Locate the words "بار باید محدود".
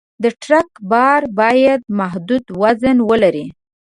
0.91-2.45